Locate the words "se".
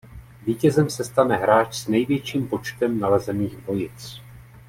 0.89-1.03